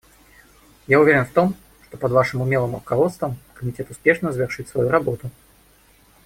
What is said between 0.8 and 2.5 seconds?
Я уверен в том, что под Вашим